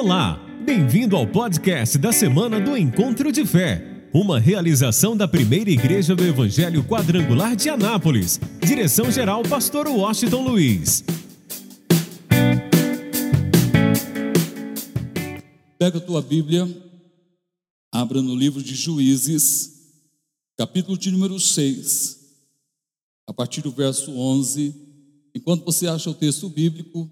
[0.00, 6.14] Olá, bem-vindo ao podcast da semana do Encontro de Fé, uma realização da primeira igreja
[6.14, 8.38] do Evangelho Quadrangular de Anápolis.
[8.64, 11.02] Direção-geral, Pastor Washington Luiz.
[15.76, 16.64] Pega a tua Bíblia,
[17.92, 19.90] abra no livro de Juízes,
[20.56, 22.20] capítulo de número 6,
[23.26, 24.72] a partir do verso 11.
[25.34, 27.10] Enquanto você acha o texto bíblico,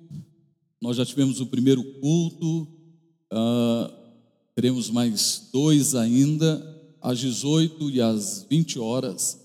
[0.81, 2.76] nós já tivemos o primeiro culto,
[3.33, 3.93] uh,
[4.55, 9.41] teremos mais dois ainda, às 18 e às 20 horas.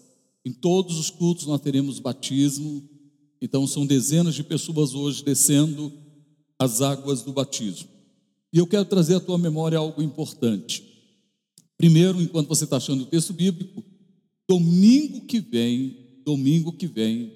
[0.46, 2.88] Em todos os cultos nós teremos batismo,
[3.42, 5.92] então são dezenas de pessoas hoje descendo
[6.58, 7.90] as águas do batismo.
[8.54, 10.84] E eu quero trazer à tua memória algo importante.
[11.78, 13.84] Primeiro, enquanto você está achando o texto bíblico,
[14.48, 17.32] domingo que vem, domingo que vem,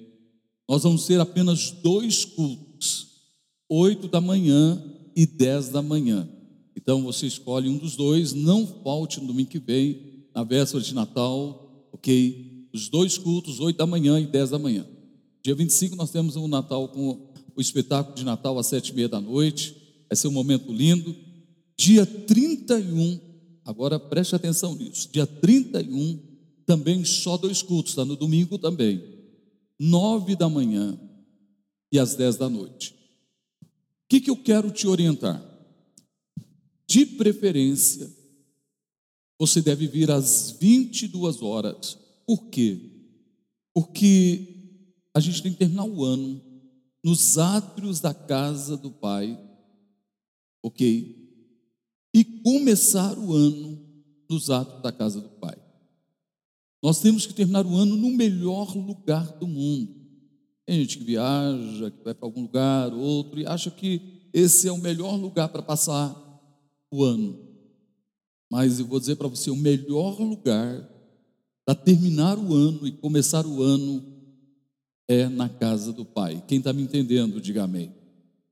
[0.68, 3.08] nós vamos ter apenas dois cultos,
[3.68, 4.82] oito da manhã
[5.16, 6.28] e dez da manhã.
[6.76, 10.94] Então você escolhe um dos dois, não falte no domingo que vem, na véspera de
[10.94, 12.68] Natal, ok?
[12.72, 14.86] Os dois cultos, oito da manhã e dez da manhã.
[15.42, 19.08] Dia 25 nós temos o Natal com o espetáculo de Natal às sete e meia
[19.08, 21.14] da noite vai ser um momento lindo.
[21.76, 23.20] Dia 31,
[23.64, 26.18] agora preste atenção nisso, dia 31,
[26.64, 29.02] também só dois cultos, está no domingo também,
[29.78, 30.98] nove da manhã
[31.92, 32.94] e às dez da noite.
[33.62, 35.42] O que, que eu quero te orientar?
[36.88, 38.10] De preferência,
[39.38, 41.98] você deve vir às 22 horas.
[42.26, 42.78] Por quê?
[43.74, 44.78] Porque
[45.14, 46.40] a gente tem que terminar o ano
[47.04, 49.46] nos átrios da casa do Pai
[50.66, 51.16] ok?
[52.12, 53.80] E começar o ano
[54.28, 55.56] nos atos da casa do Pai.
[56.82, 59.94] Nós temos que terminar o ano no melhor lugar do mundo.
[60.66, 64.72] Tem gente que viaja, que vai para algum lugar, outro, e acha que esse é
[64.72, 66.10] o melhor lugar para passar
[66.90, 67.38] o ano.
[68.50, 70.88] Mas eu vou dizer para você: o melhor lugar
[71.64, 74.04] para terminar o ano e começar o ano
[75.08, 76.42] é na casa do Pai.
[76.46, 77.92] Quem está me entendendo, diga amém.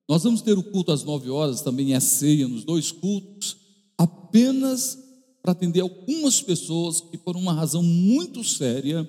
[0.08, 3.56] Nós vamos ter o culto às nove horas, também é ceia nos dois cultos,
[3.96, 4.98] apenas
[5.42, 9.08] para atender algumas pessoas que, por uma razão muito séria,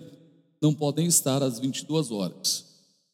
[0.61, 2.65] não podem estar às 22 horas.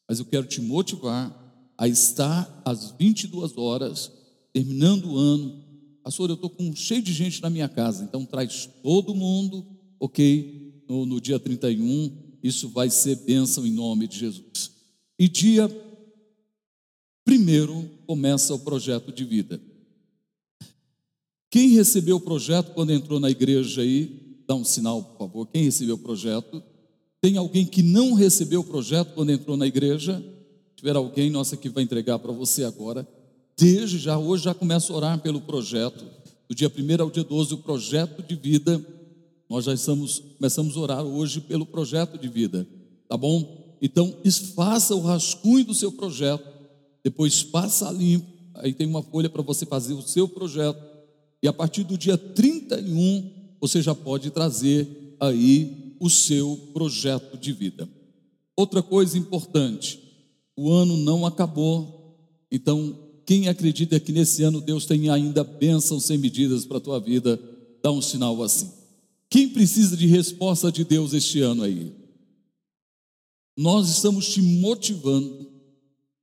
[0.07, 1.37] Mas eu quero te motivar
[1.77, 4.11] a estar às 22 horas,
[4.53, 5.63] terminando o ano.
[6.03, 9.65] Pastor, eu estou com cheio de gente na minha casa, então traz todo mundo,
[9.99, 10.83] ok?
[10.87, 12.11] No, no dia 31,
[12.43, 14.71] isso vai ser bênção em nome de Jesus.
[15.17, 15.69] E dia
[17.23, 19.61] Primeiro começa o projeto de vida.
[21.49, 25.47] Quem recebeu o projeto quando entrou na igreja aí, dá um sinal, por favor.
[25.47, 26.63] Quem recebeu o projeto?
[27.19, 30.19] Tem alguém que não recebeu o projeto quando entrou na igreja?
[30.71, 33.07] Se tiver alguém, nossa, que vai entregar para você agora.
[33.61, 36.03] Desde já, hoje já começa a orar pelo projeto.
[36.49, 38.83] Do dia 1 ao dia 12, o projeto de vida.
[39.47, 42.67] Nós já estamos, começamos a orar hoje pelo projeto de vida,
[43.07, 43.77] tá bom?
[43.79, 44.17] Então,
[44.55, 46.51] faça o rascunho do seu projeto
[47.03, 50.81] depois passa limpo, aí tem uma folha para você fazer o seu projeto,
[51.41, 53.29] e a partir do dia 31
[53.59, 57.89] você já pode trazer aí o seu projeto de vida.
[58.55, 59.99] Outra coisa importante,
[60.55, 62.15] o ano não acabou,
[62.51, 66.99] então quem acredita que nesse ano Deus tem ainda bênçãos sem medidas para a tua
[66.99, 67.39] vida,
[67.81, 68.69] dá um sinal assim.
[69.29, 71.93] Quem precisa de resposta de Deus este ano aí?
[73.57, 75.49] Nós estamos te motivando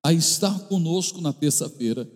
[0.05, 2.07] a estar conosco na terça-feira.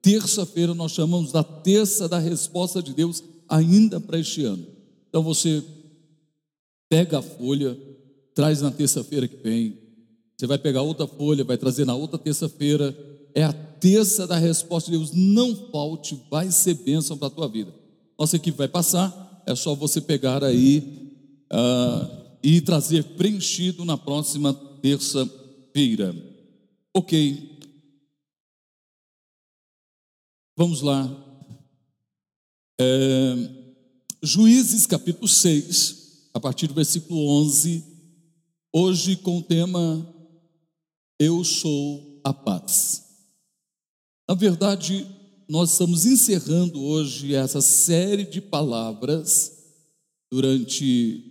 [0.00, 4.66] Terça-feira nós chamamos da terça da resposta de Deus ainda para este ano.
[5.10, 5.62] Então você
[6.88, 7.78] pega a folha,
[8.34, 9.76] traz na terça-feira que vem.
[10.38, 12.96] Você vai pegar outra folha, vai trazer na outra terça-feira.
[13.34, 15.12] É a terça da resposta de Deus.
[15.12, 17.74] Não falte, vai ser bênção para a tua vida.
[18.18, 21.14] Nossa equipe vai passar, é só você pegar aí
[21.52, 24.52] uh, e trazer preenchido na próxima
[24.82, 26.14] terça-feira.
[26.94, 27.58] Ok.
[30.56, 31.08] Vamos lá.
[32.80, 33.58] É,
[34.22, 37.84] Juízes capítulo 6, a partir do versículo 11,
[38.72, 40.04] hoje com o tema
[41.18, 43.07] Eu sou a paz.
[44.28, 45.06] Na verdade,
[45.48, 49.56] nós estamos encerrando hoje essa série de palavras
[50.30, 51.24] durante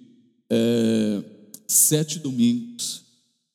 [0.49, 1.23] é,
[1.67, 3.05] sete domingos.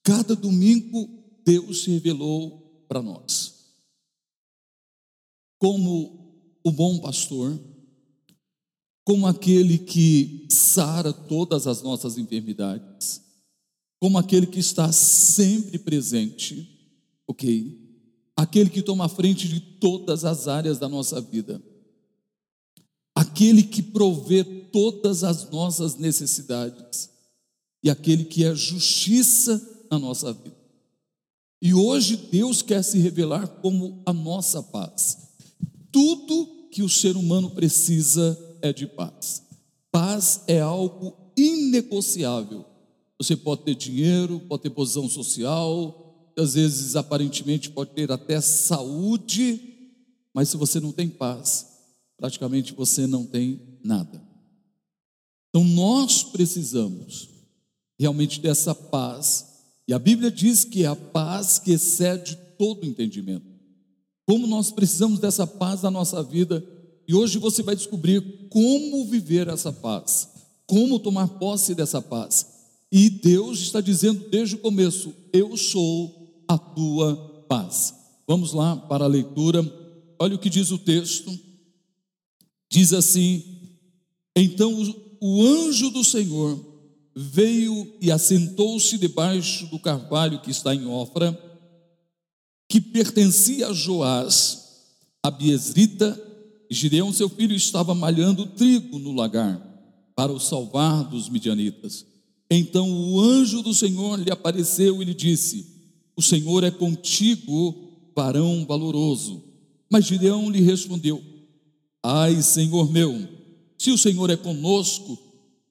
[0.04, 1.08] Cada domingo
[1.44, 3.74] Deus se revelou para nós.
[5.58, 7.58] Como o bom pastor,
[9.04, 13.20] como aquele que sara todas as nossas enfermidades,
[14.00, 16.94] como aquele que está sempre presente,
[17.26, 17.81] ok?
[18.42, 21.62] Aquele que toma a frente de todas as áreas da nossa vida,
[23.14, 27.08] aquele que provê todas as nossas necessidades
[27.84, 30.56] e aquele que é justiça na nossa vida.
[31.60, 35.18] E hoje Deus quer se revelar como a nossa paz.
[35.92, 39.44] Tudo que o ser humano precisa é de paz.
[39.92, 42.64] Paz é algo inegociável.
[43.18, 46.01] Você pode ter dinheiro, pode ter posição social,
[46.37, 49.61] às vezes aparentemente pode ter até saúde,
[50.34, 51.67] mas se você não tem paz,
[52.17, 54.23] praticamente você não tem nada.
[55.49, 57.29] Então nós precisamos
[57.99, 59.46] realmente dessa paz.
[59.87, 63.46] E a Bíblia diz que é a paz que excede todo entendimento.
[64.26, 66.64] Como nós precisamos dessa paz na nossa vida,
[67.06, 70.28] e hoje você vai descobrir como viver essa paz,
[70.67, 72.46] como tomar posse dessa paz.
[72.90, 76.21] E Deus está dizendo desde o começo: Eu sou
[76.54, 77.94] a tua paz.
[78.26, 79.62] Vamos lá para a leitura.
[80.19, 81.31] Olha o que diz o texto.
[82.70, 83.44] Diz assim:
[84.37, 84.72] Então
[85.20, 86.58] o anjo do Senhor
[87.14, 91.38] veio e assentou-se debaixo do carvalho que está em Ofra,
[92.69, 94.87] que pertencia a Joás,
[95.22, 96.20] a Biesrita,
[96.70, 99.60] e Gideão, seu filho, estava malhando trigo no lagar,
[100.16, 102.06] para o salvar dos midianitas.
[102.50, 105.71] Então o anjo do Senhor lhe apareceu e lhe disse:
[106.17, 107.75] O Senhor é contigo,
[108.14, 109.43] varão valoroso.
[109.91, 111.23] Mas Gideão lhe respondeu:
[112.03, 113.29] Ai, Senhor meu,
[113.79, 115.19] se o Senhor é conosco,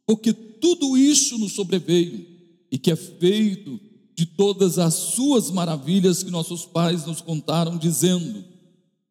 [0.06, 2.26] porque tudo isso nos sobreveio
[2.72, 3.80] e que é feito
[4.16, 8.44] de todas as suas maravilhas que nossos pais nos contaram, dizendo: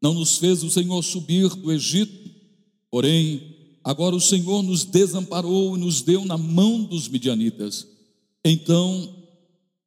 [0.00, 2.30] Não nos fez o Senhor subir do Egito,
[2.90, 7.86] porém, agora o Senhor nos desamparou e nos deu na mão dos midianitas.
[8.44, 9.19] Então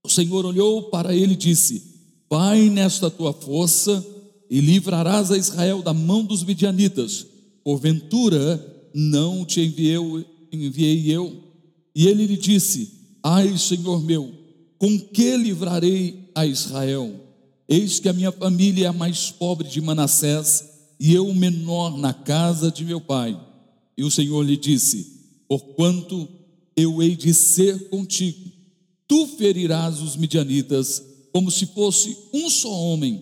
[0.03, 1.81] o Senhor olhou para ele e disse:
[2.29, 4.05] Vai nesta tua força
[4.49, 7.25] e livrarás a Israel da mão dos midianitas.
[7.63, 11.43] Porventura não te enviei, enviei eu
[11.95, 12.91] e ele lhe disse:
[13.21, 14.31] Ai, Senhor meu,
[14.77, 17.21] com que livrarei a Israel?
[17.69, 21.97] Eis que a minha família é a mais pobre de Manassés e eu o menor
[21.97, 23.39] na casa de meu pai.
[23.97, 26.27] E o Senhor lhe disse: Porquanto
[26.75, 28.51] eu hei de ser contigo,
[29.13, 33.21] tu ferirás os midianitas como se fosse um só homem.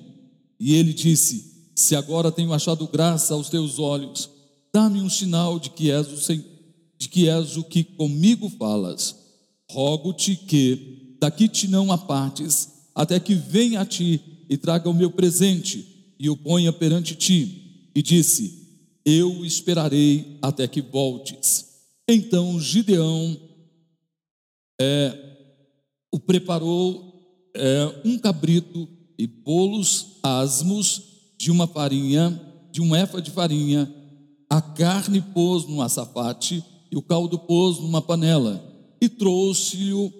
[0.58, 4.30] E ele disse: Se agora tenho achado graça aos teus olhos,
[4.74, 6.44] dá-me um sinal de que és o
[6.98, 9.18] de que és o que comigo falas.
[9.70, 15.12] Rogo-te que daqui te não apartes, até que venha a ti e traga o meu
[15.12, 17.90] presente e o ponha perante ti.
[17.94, 18.66] E disse:
[19.04, 21.66] Eu esperarei até que voltes.
[22.08, 23.38] Então Gideão
[24.80, 25.31] é,
[26.12, 28.88] o preparou é, um cabrito
[29.18, 31.02] e bolos asmos
[31.38, 32.40] de uma farinha,
[32.72, 33.92] de um efa de farinha,
[34.50, 38.62] a carne pôs no açafate e o caldo pôs numa panela
[39.02, 40.12] e trouxe-o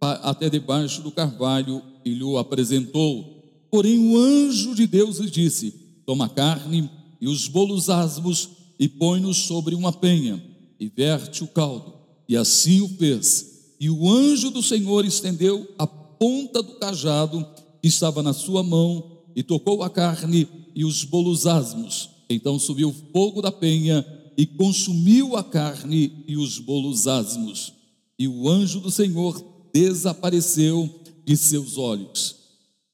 [0.00, 3.66] até debaixo do carvalho e lhe o apresentou.
[3.70, 5.70] Porém, o anjo de Deus lhe disse:
[6.04, 6.90] Toma a carne
[7.20, 10.42] e os bolos asmos e põe-nos sobre uma penha
[10.78, 11.94] e verte o caldo.
[12.28, 13.59] E assim o fez.
[13.80, 17.46] E o anjo do Senhor estendeu a ponta do cajado
[17.80, 22.10] que estava na sua mão e tocou a carne e os bolos asmos.
[22.28, 24.06] Então subiu fogo da penha
[24.36, 27.72] e consumiu a carne e os bolos asmos,
[28.18, 30.88] e o anjo do Senhor desapareceu
[31.24, 32.36] de seus olhos.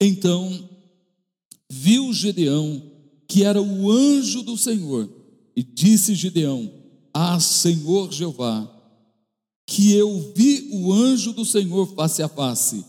[0.01, 0.69] Então
[1.69, 2.83] viu Gedeão
[3.29, 5.09] que era o anjo do Senhor,
[5.55, 6.71] e disse Gedeão:
[7.13, 8.76] Ah, Senhor Jeová,
[9.67, 12.85] que eu vi o anjo do Senhor face a face.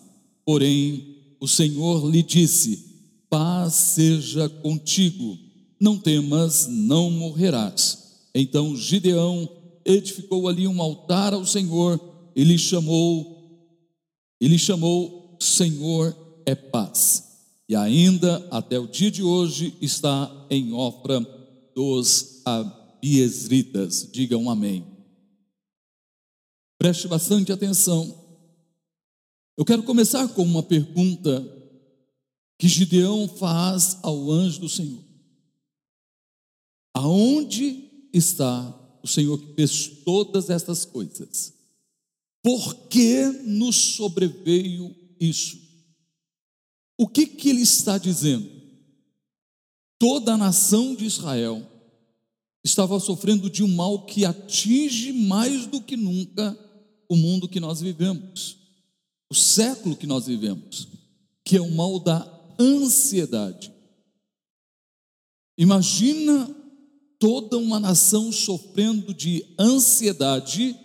[0.46, 2.86] Porém, o Senhor lhe disse:
[3.30, 5.38] Paz seja contigo,
[5.80, 8.06] não temas, não morrerás.
[8.34, 9.50] Então Gideão
[9.84, 12.00] edificou ali um altar ao Senhor
[12.36, 13.66] e lhe chamou,
[14.40, 16.16] e lhe chamou Senhor
[16.46, 17.24] é paz.
[17.68, 21.20] E ainda até o dia de hoje está em Ofra
[21.76, 24.08] dos Abiesritas.
[24.12, 24.97] Digam amém.
[26.78, 28.26] Preste bastante atenção.
[29.58, 31.54] Eu quero começar com uma pergunta
[32.60, 35.04] que Gideão faz ao anjo do Senhor.
[36.94, 41.54] Aonde está o Senhor que fez todas estas coisas.
[42.44, 45.60] Por que nos sobreveio isso?
[46.98, 48.50] O que, que ele está dizendo?
[50.00, 51.66] Toda a nação de Israel
[52.64, 56.58] estava sofrendo de um mal que atinge mais do que nunca
[57.10, 58.58] o mundo que nós vivemos,
[59.30, 60.88] o século que nós vivemos,
[61.44, 62.26] que é o mal da
[62.60, 63.74] ansiedade.
[65.58, 66.54] Imagina
[67.20, 70.76] toda uma nação sofrendo de ansiedade,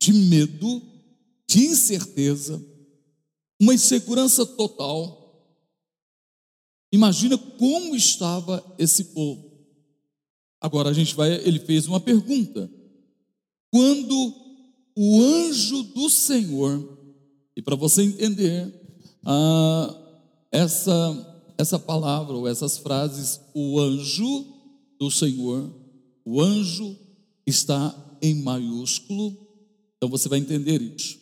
[0.00, 0.82] de medo,
[1.48, 2.62] de incerteza,
[3.60, 5.22] uma insegurança total.
[6.92, 9.52] Imagina como estava esse povo.
[10.60, 12.70] Agora a gente vai, ele fez uma pergunta.
[13.72, 14.43] Quando
[14.96, 16.98] o anjo do Senhor,
[17.56, 18.72] e para você entender
[19.24, 19.94] ah,
[20.52, 24.46] essa essa palavra ou essas frases, o anjo
[24.98, 25.72] do Senhor,
[26.24, 26.96] o anjo
[27.46, 29.36] está em maiúsculo,
[29.96, 31.18] então você vai entender isso.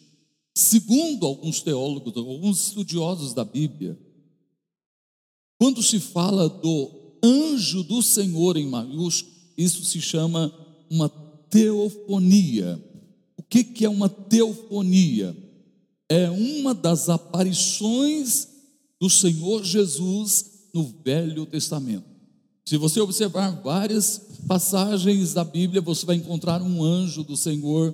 [0.54, 3.98] Segundo alguns teólogos, alguns estudiosos da Bíblia,
[5.58, 10.52] quando se fala do anjo do Senhor em maiúsculo, isso se chama
[10.90, 12.82] uma teofonia.
[13.42, 15.36] O que, que é uma teofonia?
[16.08, 18.46] É uma das aparições
[19.00, 22.04] do Senhor Jesus no Velho Testamento.
[22.64, 27.92] Se você observar várias passagens da Bíblia, você vai encontrar um anjo do Senhor,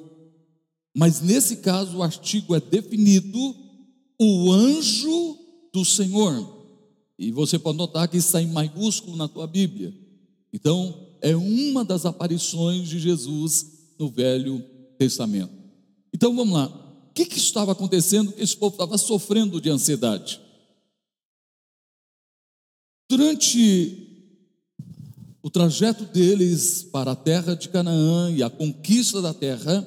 [0.94, 3.56] mas nesse caso o artigo é definido
[4.20, 5.38] o anjo
[5.72, 6.56] do Senhor.
[7.18, 9.94] E você pode notar que está em maiúsculo na tua Bíblia.
[10.52, 14.77] Então, é uma das aparições de Jesus no Velho Testamento.
[16.12, 16.66] Então vamos lá.
[16.66, 18.32] O que, que estava acontecendo?
[18.36, 20.40] Esse povo estava sofrendo de ansiedade.
[23.10, 24.08] Durante
[25.42, 29.86] o trajeto deles para a terra de Canaã e a conquista da terra,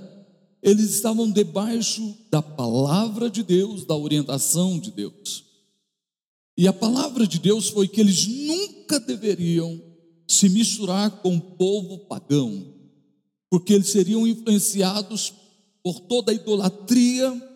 [0.61, 5.45] eles estavam debaixo da palavra de Deus, da orientação de Deus.
[6.57, 9.81] E a palavra de Deus foi que eles nunca deveriam
[10.27, 12.73] se misturar com o povo pagão,
[13.51, 15.33] porque eles seriam influenciados
[15.83, 17.49] por toda a idolatria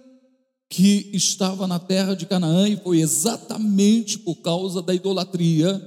[0.69, 5.81] que estava na terra de Canaã, e foi exatamente por causa da idolatria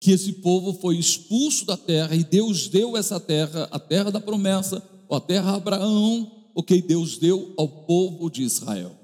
[0.00, 4.20] que esse povo foi expulso da terra, e Deus deu essa terra, a terra da
[4.20, 8.96] promessa, ou a terra a Abraão, o que Deus deu ao povo de Israel.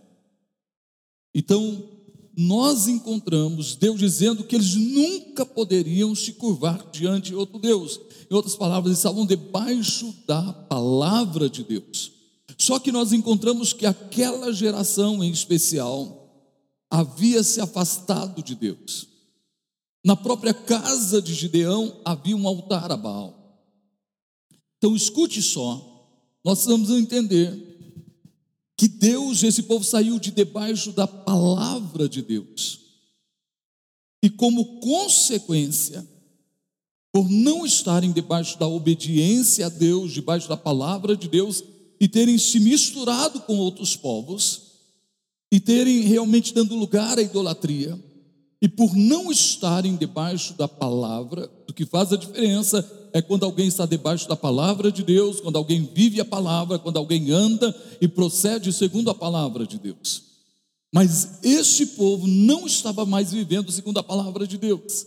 [1.35, 1.83] Então,
[2.41, 7.99] nós encontramos Deus dizendo que eles nunca poderiam se curvar diante de outro Deus.
[8.31, 12.13] Em outras palavras, eles estavam debaixo da palavra de Deus.
[12.57, 16.33] Só que nós encontramos que aquela geração em especial
[16.89, 19.09] havia se afastado de Deus.
[20.05, 23.35] Na própria casa de Gideão havia um altar a Baal.
[24.77, 26.07] Então escute só,
[26.45, 27.68] nós precisamos entender
[28.79, 32.79] que Deus, esse povo saiu de debaixo da palavra de Deus.
[34.23, 36.09] E como consequência,
[37.13, 41.65] por não estarem debaixo da obediência a Deus, debaixo da palavra de Deus,
[42.01, 44.69] e terem se misturado com outros povos
[45.51, 47.99] e terem realmente dando lugar à idolatria,
[48.61, 53.69] e por não estarem debaixo da palavra, o que faz a diferença é quando alguém
[53.69, 58.09] está debaixo da palavra de Deus, quando alguém vive a palavra, quando alguém anda e
[58.09, 60.25] procede segundo a palavra de Deus.
[60.93, 65.07] Mas este povo não estava mais vivendo segundo a palavra de Deus.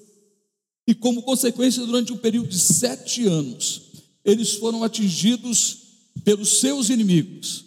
[0.88, 3.82] E como consequência, durante um período de sete anos,
[4.24, 5.78] eles foram atingidos
[6.24, 7.66] pelos seus inimigos,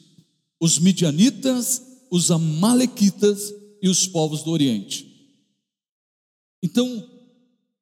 [0.60, 5.13] os midianitas, os amalequitas e os povos do Oriente.
[6.64, 7.06] Então,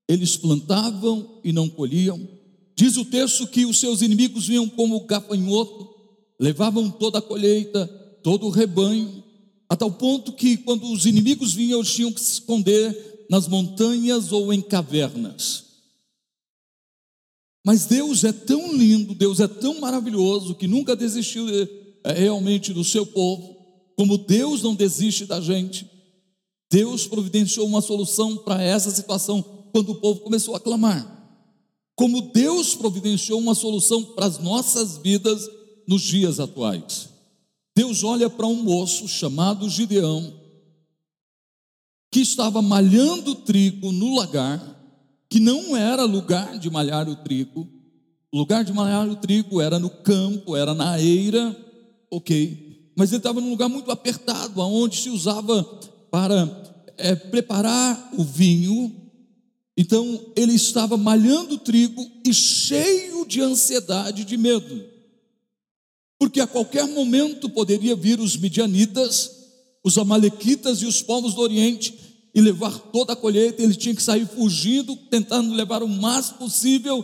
[0.09, 2.29] eles plantavam e não colhiam.
[2.77, 5.89] Diz o texto que os seus inimigos vinham como gafanhoto,
[6.41, 7.87] levavam toda a colheita,
[8.25, 9.23] todo o rebanho,
[9.69, 14.33] a tal ponto que quando os inimigos vinham, eles tinham que se esconder nas montanhas
[14.33, 15.67] ou em cavernas.
[17.65, 21.47] Mas Deus é tão lindo, Deus é tão maravilhoso que nunca desistiu
[22.03, 23.57] é, realmente do seu povo,
[23.95, 25.92] como Deus não desiste da gente.
[26.73, 31.07] Deus providenciou uma solução para essa situação quando o povo começou a clamar.
[31.95, 35.47] Como Deus providenciou uma solução para as nossas vidas
[35.87, 37.11] nos dias atuais.
[37.77, 40.33] Deus olha para um moço chamado Gideão,
[42.11, 44.81] que estava malhando trigo no lagar,
[45.29, 47.69] que não era lugar de malhar o trigo.
[48.33, 51.55] O lugar de malhar o trigo era no campo, era na eira,
[52.11, 52.93] ok.
[52.97, 55.63] Mas ele estava num lugar muito apertado, onde se usava
[56.13, 56.47] para
[56.99, 58.95] é, preparar o vinho.
[59.75, 64.85] Então ele estava malhando trigo e cheio de ansiedade, de medo,
[66.19, 69.31] porque a qualquer momento poderia vir os midianitas,
[69.83, 71.95] os amalequitas e os povos do Oriente
[72.35, 77.03] e levar toda a colheita, ele tinha que sair fugindo, tentando levar o máximo possível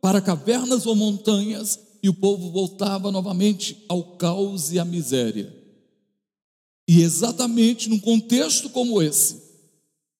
[0.00, 5.57] para cavernas ou montanhas, e o povo voltava novamente ao caos e à miséria.
[6.88, 9.36] E exatamente num contexto como esse,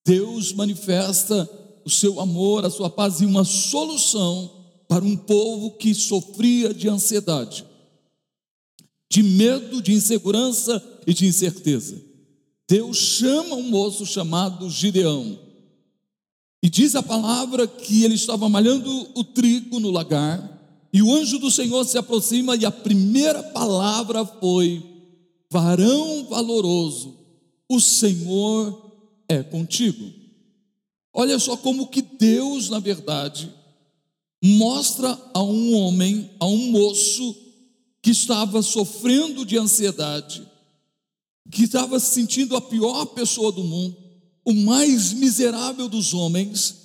[0.06, 1.48] Deus manifesta
[1.82, 4.50] o seu amor, a sua paz e uma solução
[4.86, 7.64] para um povo que sofria de ansiedade,
[9.10, 12.02] de medo, de insegurança e de incerteza.
[12.68, 15.38] Deus chama um moço chamado Gideão.
[16.62, 20.56] E diz a palavra que ele estava malhando o trigo no lagar,
[20.92, 24.82] e o anjo do Senhor se aproxima, e a primeira palavra foi:
[25.50, 27.16] varão valoroso,
[27.68, 28.92] o Senhor
[29.28, 30.12] é contigo.
[31.12, 33.52] Olha só como que Deus, na verdade,
[34.42, 37.34] mostra a um homem, a um moço
[38.02, 40.48] que estava sofrendo de ansiedade,
[41.50, 43.96] que estava se sentindo a pior pessoa do mundo,
[44.44, 46.76] o mais miserável dos homens.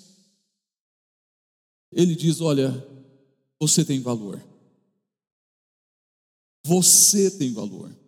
[1.91, 2.85] Ele diz: Olha,
[3.59, 4.43] você tem valor.
[6.65, 8.02] Você tem valor.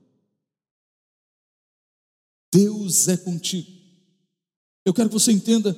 [2.55, 3.69] Deus é contigo.
[4.85, 5.75] Eu quero que você entenda,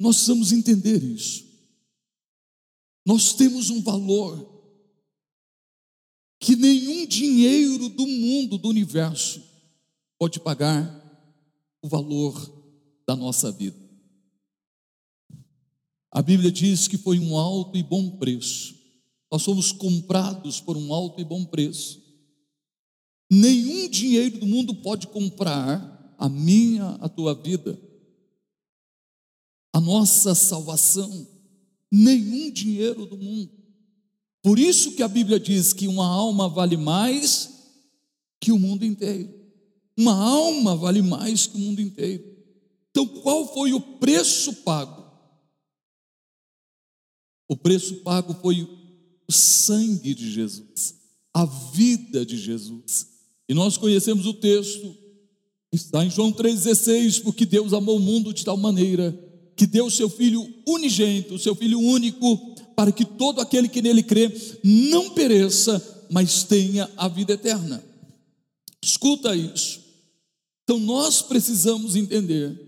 [0.00, 1.44] nós precisamos entender isso.
[3.04, 4.50] Nós temos um valor
[6.40, 9.42] que nenhum dinheiro do mundo, do universo,
[10.18, 11.00] pode pagar
[11.82, 12.34] o valor
[13.06, 13.78] da nossa vida.
[16.10, 18.74] A Bíblia diz que foi um alto e bom preço.
[19.30, 22.01] Nós fomos comprados por um alto e bom preço.
[23.34, 27.80] Nenhum dinheiro do mundo pode comprar a minha, a tua vida,
[29.72, 31.26] a nossa salvação
[31.90, 33.50] nenhum dinheiro do mundo.
[34.42, 37.70] Por isso que a Bíblia diz que uma alma vale mais
[38.38, 39.32] que o mundo inteiro.
[39.96, 42.24] Uma alma vale mais que o mundo inteiro.
[42.90, 45.10] Então, qual foi o preço pago?
[47.48, 48.62] O preço pago foi
[49.26, 50.96] o sangue de Jesus,
[51.32, 53.11] a vida de Jesus.
[53.48, 54.94] E nós conhecemos o texto,
[55.72, 59.18] está em João 3,16, porque Deus amou o mundo de tal maneira
[59.56, 62.36] que deu o seu Filho unigênito, o seu Filho único,
[62.74, 64.32] para que todo aquele que nele crê
[64.64, 67.82] não pereça, mas tenha a vida eterna.
[68.82, 69.80] Escuta isso.
[70.64, 72.58] Então nós precisamos entender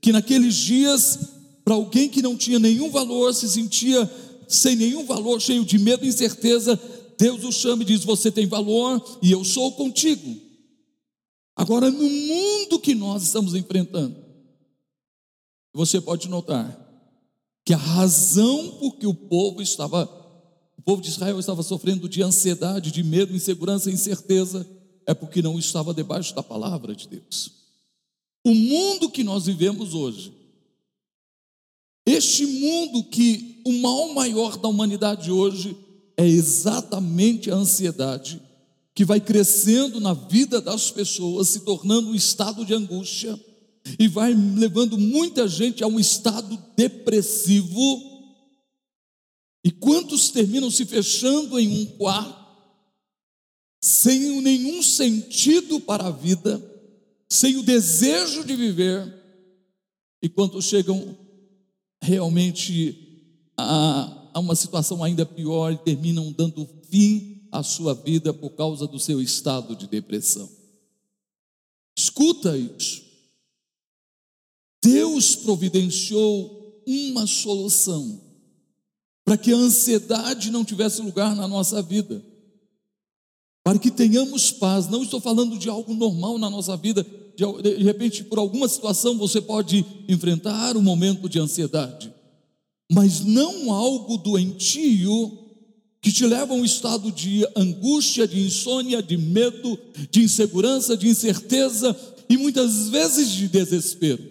[0.00, 1.18] que naqueles dias,
[1.64, 4.10] para alguém que não tinha nenhum valor, se sentia
[4.46, 6.78] sem nenhum valor, cheio de medo e incerteza,
[7.18, 10.40] Deus o chama e diz: Você tem valor e eu sou contigo.
[11.56, 14.16] Agora, no mundo que nós estamos enfrentando,
[15.72, 16.80] você pode notar
[17.64, 20.04] que a razão por que o povo estava,
[20.76, 24.68] o povo de Israel estava sofrendo de ansiedade, de medo, insegurança incerteza,
[25.06, 27.52] é porque não estava debaixo da palavra de Deus.
[28.44, 30.32] O mundo que nós vivemos hoje,
[32.06, 35.76] este mundo que o mal maior da humanidade hoje
[36.16, 38.40] é exatamente a ansiedade
[38.94, 43.38] que vai crescendo na vida das pessoas, se tornando um estado de angústia
[43.98, 48.12] e vai levando muita gente a um estado depressivo.
[49.64, 52.44] E quantos terminam se fechando em um quarto,
[53.82, 56.62] sem nenhum sentido para a vida,
[57.28, 59.12] sem o desejo de viver,
[60.22, 61.18] e quantos chegam
[62.00, 62.96] realmente
[63.56, 68.86] a, a uma situação ainda pior e terminam dando fim à sua vida por causa
[68.86, 70.50] do seu estado de depressão.
[71.96, 73.04] Escuta isso.
[74.82, 78.20] Deus providenciou uma solução
[79.24, 82.22] para que a ansiedade não tivesse lugar na nossa vida,
[83.62, 84.88] para que tenhamos paz.
[84.88, 89.40] Não estou falando de algo normal na nossa vida, de, repente, por alguma situação você
[89.40, 92.13] pode enfrentar um momento de ansiedade,
[92.94, 95.36] mas não algo doentio
[96.00, 99.76] que te leva a um estado de angústia, de insônia, de medo,
[100.12, 101.96] de insegurança, de incerteza
[102.28, 104.22] e muitas vezes de desespero.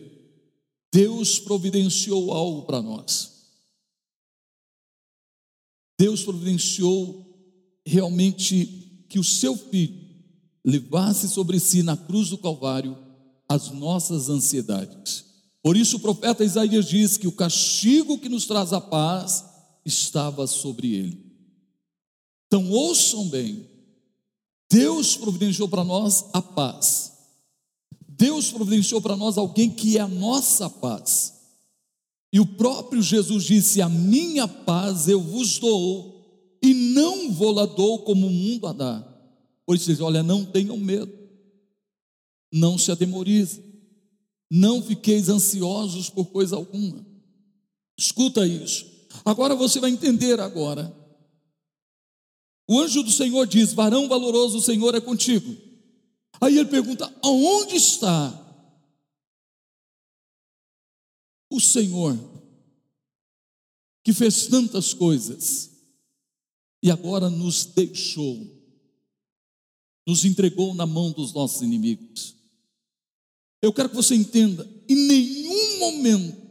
[0.93, 3.33] Deus providenciou algo para nós.
[5.99, 7.21] Deus providenciou
[7.85, 10.01] realmente que o seu filho
[10.63, 12.97] levasse sobre si na cruz do Calvário
[13.49, 15.32] as nossas ansiedades.
[15.63, 19.45] Por isso o profeta Isaías diz que o castigo que nos traz a paz
[19.85, 21.33] estava sobre ele.
[22.47, 23.65] Então ouçam bem,
[24.69, 27.13] Deus providenciou para nós a paz.
[28.07, 31.33] Deus providenciou para nós alguém que é a nossa paz.
[32.31, 37.65] E o próprio Jesus disse: A minha paz eu vos dou, e não vou lá
[37.65, 39.07] dou como o mundo a dá.
[39.65, 41.11] Por isso, olha, não tenham medo,
[42.51, 43.72] não se atemorize,
[44.55, 47.03] não fiqueis ansiosos por coisa alguma.
[47.97, 48.85] Escuta isso.
[49.25, 50.95] Agora você vai entender agora.
[52.69, 55.59] O anjo do Senhor diz: Varão valoroso, o Senhor é contigo.
[56.39, 58.39] Aí ele pergunta: aonde está
[61.49, 62.15] o Senhor
[64.03, 65.71] que fez tantas coisas
[66.83, 68.39] e agora nos deixou,
[70.05, 72.42] nos entregou na mão dos nossos inimigos.
[73.63, 76.43] Eu quero que você entenda: em nenhum momento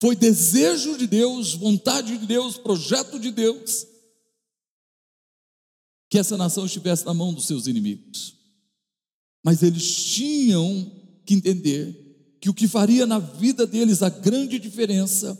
[0.00, 3.84] foi desejo de Deus, vontade de Deus, projeto de Deus,
[6.08, 8.36] que essa nação estivesse na mão dos seus inimigos.
[9.44, 10.92] Mas eles tinham
[11.26, 15.36] que entender que o que faria na vida deles a grande diferença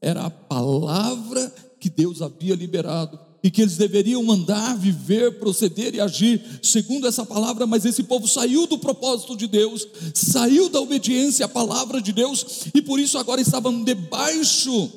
[0.00, 6.00] era a palavra que Deus havia liberado e que eles deveriam andar, viver, proceder e
[6.00, 11.46] agir segundo essa palavra, mas esse povo saiu do propósito de Deus, saiu da obediência
[11.46, 14.90] à palavra de Deus e por isso agora estavam debaixo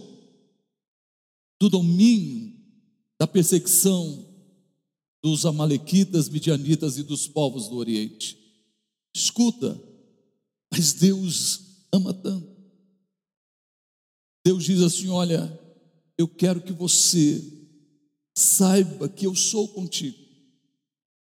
[1.60, 2.52] do domínio,
[3.20, 4.26] da perseguição
[5.24, 8.38] dos Amalequitas, Midianitas e dos povos do Oriente.
[9.16, 9.80] Escuta,
[10.72, 11.62] mas Deus
[11.94, 12.50] ama tanto.
[14.44, 15.60] Deus diz assim: Olha,
[16.18, 17.61] eu quero que você
[18.36, 20.18] saiba que eu sou contigo.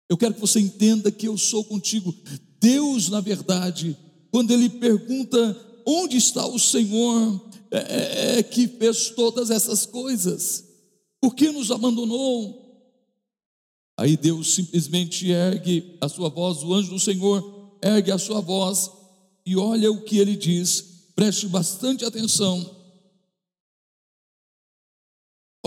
[0.09, 2.15] Eu quero que você entenda que eu sou contigo.
[2.61, 3.97] Deus, na verdade,
[4.31, 10.65] quando Ele pergunta onde está o Senhor, é, é, é que fez todas essas coisas,
[11.21, 12.65] por que nos abandonou?
[13.99, 18.91] Aí Deus simplesmente ergue a sua voz, o anjo do Senhor ergue a sua voz
[19.45, 22.76] e olha o que ele diz, preste bastante atenção.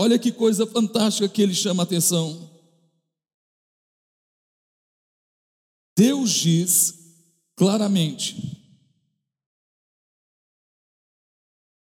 [0.02, 2.50] Olha que coisa fantástica que ele chama a atenção.
[5.94, 6.94] Deus diz
[7.54, 8.34] claramente,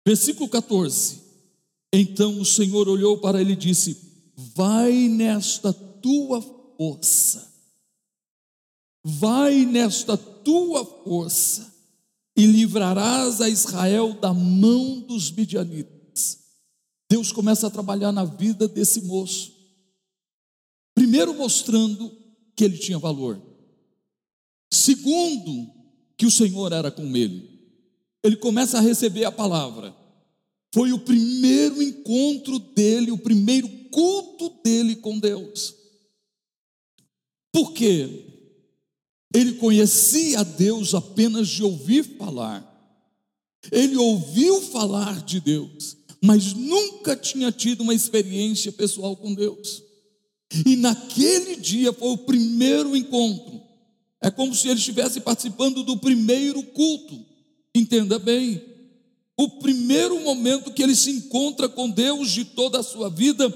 [0.05, 1.19] versículo 14:
[1.91, 3.97] Então o Senhor olhou para ele e disse:
[4.53, 6.43] Vai nesta tua
[6.77, 7.51] força,
[9.03, 11.73] vai nesta tua força
[12.37, 15.94] e livrarás a Israel da mão dos midianitas.
[17.09, 19.53] Deus começa a trabalhar na vida desse moço.
[20.93, 22.11] Primeiro, mostrando
[22.55, 23.41] que ele tinha valor.
[24.71, 25.71] Segundo,
[26.17, 27.49] que o Senhor era com ele.
[28.23, 29.95] Ele começa a receber a palavra.
[30.73, 35.75] Foi o primeiro encontro dele, o primeiro culto dele com Deus.
[37.51, 38.25] Por quê?
[39.33, 42.71] Ele conhecia Deus apenas de ouvir falar.
[43.71, 49.83] Ele ouviu falar de Deus mas nunca tinha tido uma experiência pessoal com Deus.
[50.65, 53.61] E naquele dia foi o primeiro encontro.
[54.19, 57.23] É como se ele estivesse participando do primeiro culto.
[57.75, 58.59] Entenda bem.
[59.37, 63.53] O primeiro momento que ele se encontra com Deus de toda a sua vida,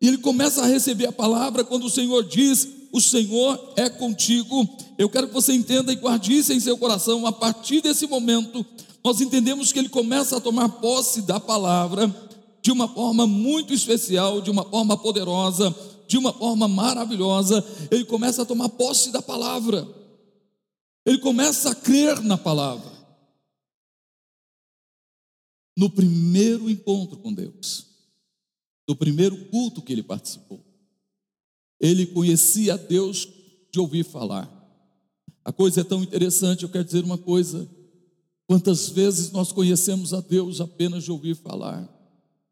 [0.00, 4.66] e ele começa a receber a palavra quando o Senhor diz: O Senhor é contigo.
[4.96, 7.26] Eu quero que você entenda e guarde isso em seu coração.
[7.26, 8.64] A partir desse momento,
[9.04, 12.08] nós entendemos que ele começa a tomar posse da palavra
[12.62, 15.74] de uma forma muito especial, de uma forma poderosa,
[16.06, 17.64] de uma forma maravilhosa.
[17.90, 19.88] Ele começa a tomar posse da palavra,
[21.06, 22.90] ele começa a crer na palavra.
[25.76, 27.86] No primeiro encontro com Deus,
[28.86, 30.62] no primeiro culto que ele participou,
[31.80, 33.26] ele conhecia Deus
[33.72, 34.50] de ouvir falar.
[35.42, 37.66] A coisa é tão interessante, eu quero dizer uma coisa
[38.50, 41.88] Quantas vezes nós conhecemos a Deus apenas de ouvir falar?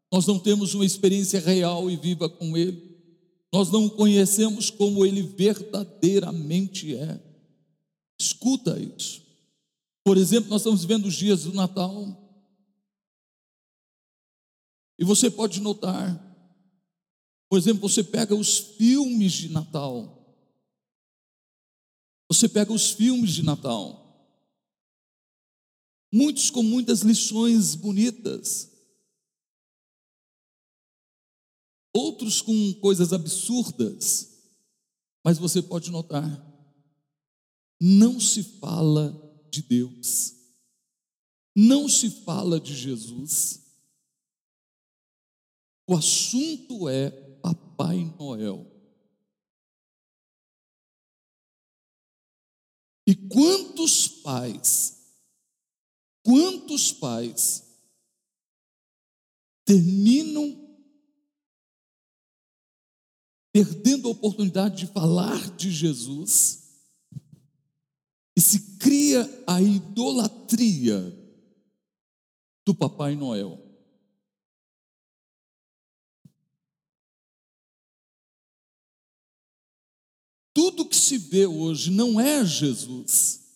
[0.09, 2.97] Nós não temos uma experiência real e viva com Ele.
[3.51, 7.21] Nós não conhecemos como Ele verdadeiramente é.
[8.17, 9.21] Escuta isso.
[10.01, 12.17] Por exemplo, nós estamos vivendo os dias do Natal.
[14.97, 16.17] E você pode notar,
[17.49, 20.33] por exemplo, você pega os filmes de Natal.
[22.29, 24.08] Você pega os filmes de Natal.
[26.11, 28.71] Muitos com muitas lições bonitas,
[31.93, 34.29] outros com coisas absurdas,
[35.23, 36.23] mas você pode notar,
[37.79, 39.13] não se fala
[39.51, 40.33] de Deus,
[41.55, 43.65] não se fala de Jesus.
[45.87, 47.09] O assunto é
[47.41, 48.65] Papai Noel.
[53.07, 54.98] E quantos pais
[56.29, 57.63] Quantos pais
[59.65, 60.79] terminam
[63.51, 66.85] perdendo a oportunidade de falar de Jesus
[68.37, 71.01] e se cria a idolatria
[72.63, 73.57] do Papai Noel?
[80.53, 83.49] Tudo que se vê hoje não é Jesus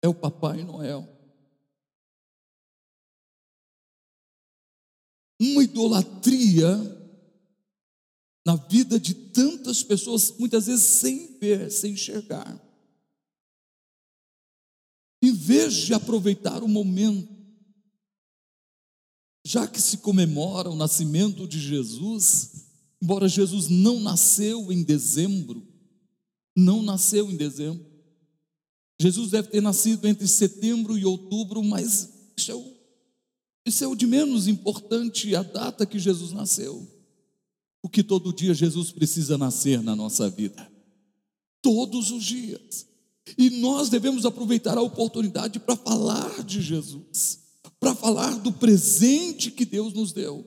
[0.00, 1.17] é o Papai Noel.
[5.40, 6.98] Uma idolatria
[8.44, 12.58] na vida de tantas pessoas, muitas vezes sem ver, sem enxergar.
[15.22, 17.28] Em vez de aproveitar o momento,
[19.44, 22.66] já que se comemora o nascimento de Jesus,
[23.02, 25.66] embora Jesus não nasceu em dezembro,
[26.56, 27.86] não nasceu em dezembro.
[29.00, 32.54] Jesus deve ter nascido entre setembro e outubro, mas isso é
[33.68, 36.86] isso é o de menos importante, a data que Jesus nasceu.
[37.80, 40.70] Porque todo dia Jesus precisa nascer na nossa vida.
[41.62, 42.86] Todos os dias.
[43.36, 47.40] E nós devemos aproveitar a oportunidade para falar de Jesus,
[47.78, 50.44] para falar do presente que Deus nos deu.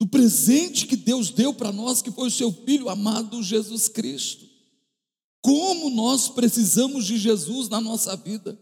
[0.00, 4.46] Do presente que Deus deu para nós, que foi o seu filho amado Jesus Cristo.
[5.40, 8.58] Como nós precisamos de Jesus na nossa vida.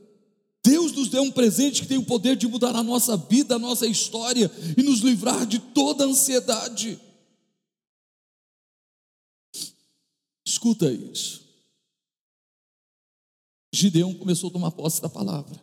[0.67, 3.59] Deus nos deu um presente que tem o poder de mudar a nossa vida, a
[3.59, 7.01] nossa história e nos livrar de toda ansiedade.
[10.45, 11.47] Escuta isso.
[13.73, 15.63] Gideão começou a tomar posse da palavra.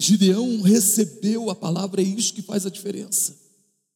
[0.00, 3.41] Gideão recebeu a palavra, é isso que faz a diferença.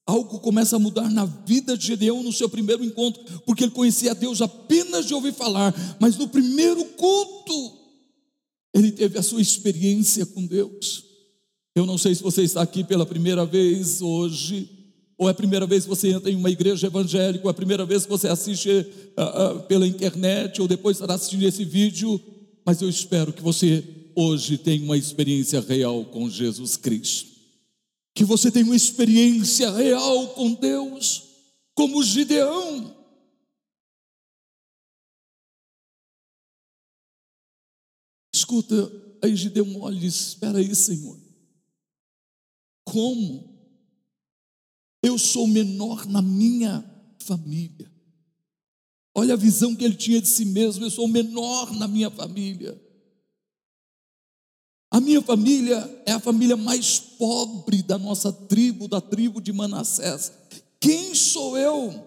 [0.06, 4.14] Algo começa a mudar na vida de Gedeão no seu primeiro encontro, porque ele conhecia
[4.14, 7.72] Deus apenas de ouvir falar, mas no primeiro culto,
[8.72, 11.04] ele teve a sua experiência com Deus.
[11.74, 14.70] Eu não sei se você está aqui pela primeira vez hoje,
[15.18, 17.54] ou é a primeira vez que você entra em uma igreja evangélica, ou é a
[17.54, 22.20] primeira vez que você assiste uh, uh, pela internet, ou depois estará assistindo esse vídeo,
[22.64, 23.82] mas eu espero que você
[24.14, 27.35] hoje tenha uma experiência real com Jesus Cristo
[28.16, 31.22] que você tenha uma experiência real com Deus,
[31.74, 32.96] como Gideão.
[38.34, 38.74] Escuta,
[39.22, 41.20] aí Gideão olha e Espera aí, Senhor,
[42.86, 43.54] como
[45.02, 46.82] eu sou menor na minha
[47.20, 47.92] família?
[49.14, 52.82] Olha a visão que ele tinha de si mesmo: eu sou menor na minha família.
[54.96, 60.32] A minha família é a família mais pobre da nossa tribo, da tribo de Manassés.
[60.80, 62.02] Quem sou eu?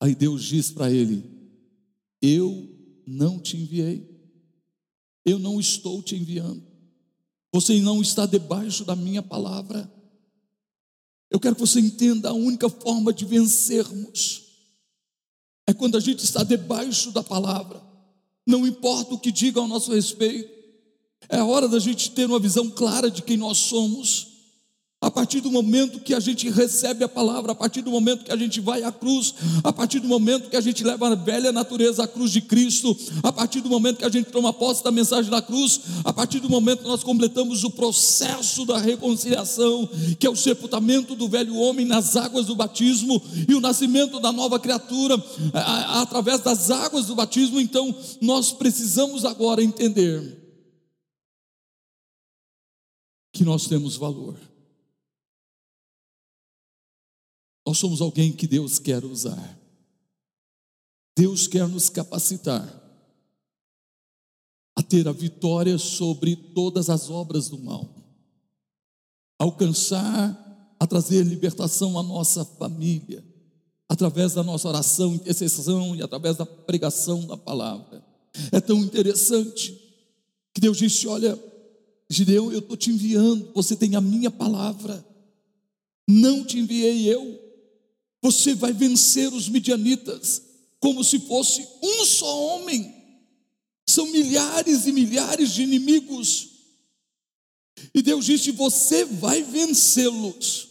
[0.00, 1.22] Aí Deus diz para ele:
[2.22, 2.66] Eu
[3.06, 4.08] não te enviei,
[5.22, 6.66] eu não estou te enviando,
[7.52, 9.92] você não está debaixo da minha palavra.
[11.30, 14.44] Eu quero que você entenda a única forma de vencermos
[15.68, 17.93] é quando a gente está debaixo da palavra
[18.46, 20.52] não importa o que diga ao nosso respeito,
[21.28, 24.33] é hora da gente ter uma visão clara de quem nós somos.
[25.04, 28.32] A partir do momento que a gente recebe a palavra, a partir do momento que
[28.32, 31.52] a gente vai à cruz, a partir do momento que a gente leva a velha
[31.52, 34.90] natureza à cruz de Cristo, a partir do momento que a gente toma posse da
[34.90, 39.86] mensagem da cruz, a partir do momento que nós completamos o processo da reconciliação,
[40.18, 44.32] que é o sepultamento do velho homem nas águas do batismo e o nascimento da
[44.32, 45.22] nova criatura
[46.00, 50.42] através das águas do batismo, então nós precisamos agora entender
[53.34, 54.53] que nós temos valor.
[57.74, 59.58] Nós somos alguém que Deus quer usar.
[61.18, 62.64] Deus quer nos capacitar
[64.76, 67.92] a ter a vitória sobre todas as obras do mal,
[69.36, 73.24] alcançar a trazer libertação à nossa família,
[73.88, 78.04] através da nossa oração, intercessão e através da pregação da palavra.
[78.52, 79.72] É tão interessante
[80.54, 81.36] que Deus disse: Olha,
[82.08, 85.04] Gideão, eu estou te enviando, você tem a minha palavra,
[86.08, 87.43] não te enviei eu.
[88.24, 90.40] Você vai vencer os midianitas
[90.80, 92.90] como se fosse um só homem.
[93.86, 96.48] São milhares e milhares de inimigos.
[97.94, 100.68] E Deus disse: Você vai vencê-los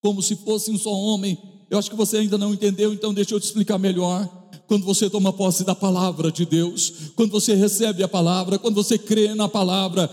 [0.00, 1.38] como se fosse um só homem.
[1.68, 4.26] Eu acho que você ainda não entendeu, então deixa eu te explicar melhor.
[4.66, 8.96] Quando você toma posse da palavra de Deus, quando você recebe a palavra, quando você
[8.96, 10.10] crê na palavra,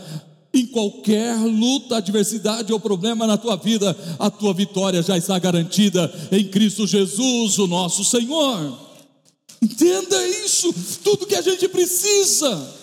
[0.54, 6.12] em qualquer luta, adversidade ou problema na tua vida, a tua vitória já está garantida
[6.32, 8.90] em Cristo Jesus, o nosso Senhor.
[9.62, 12.76] Entenda isso, tudo que a gente precisa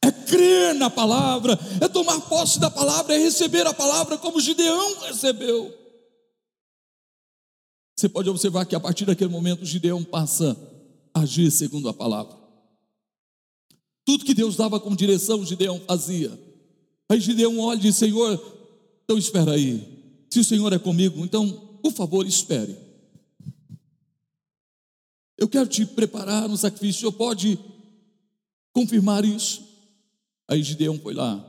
[0.00, 5.00] é crer na palavra, é tomar posse da palavra, é receber a palavra como Gideão
[5.02, 5.72] recebeu.
[7.96, 10.56] Você pode observar que a partir daquele momento Gideão passa
[11.14, 12.41] a agir segundo a palavra.
[14.04, 16.38] Tudo que Deus dava como direção, Gideão fazia.
[17.08, 18.40] Aí Gideão olha e diz: Senhor,
[19.04, 20.26] então espera aí.
[20.30, 22.76] Se o Senhor é comigo, então, por favor, espere.
[25.36, 26.98] Eu quero te preparar um sacrifício.
[26.98, 27.58] O Senhor pode
[28.72, 29.62] confirmar isso.
[30.48, 31.42] Aí Gideão foi lá,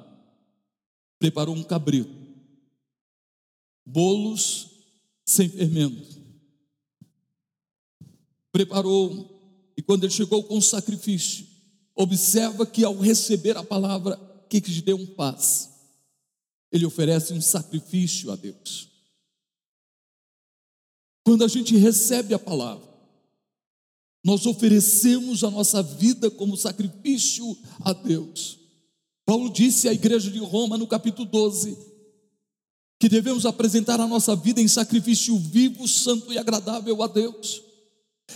[1.20, 2.14] preparou um cabrito,
[3.86, 4.70] bolos
[5.26, 6.22] sem fermento,
[8.52, 11.46] preparou, e quando ele chegou com o sacrifício,
[11.96, 14.20] observa que ao receber a palavra,
[14.54, 15.72] que, que Gideão faz?
[16.72, 18.90] Ele oferece um sacrifício a Deus.
[21.24, 22.88] Quando a gente recebe a palavra,
[24.24, 28.60] nós oferecemos a nossa vida como sacrifício a Deus.
[29.26, 31.76] Paulo disse à igreja de Roma, no capítulo 12,
[33.00, 37.64] que devemos apresentar a nossa vida em sacrifício vivo, santo e agradável a Deus.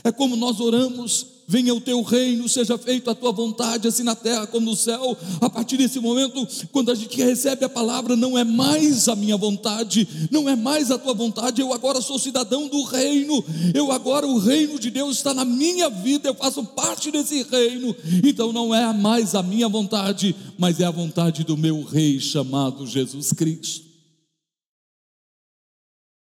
[0.04, 4.16] É como nós oramos venha o teu reino, seja feita a tua vontade, assim na
[4.16, 5.18] terra como no céu.
[5.40, 9.38] A partir desse momento, quando a gente recebe a palavra, não é mais a minha
[9.38, 14.28] vontade, não é mais a tua vontade, eu agora sou cidadão do reino, eu agora
[14.28, 18.76] o reino de Deus está na minha vida, eu faço parte desse reino, então não
[18.76, 23.88] é mais a minha vontade, mas é a vontade do meu rei chamado Jesus Cristo.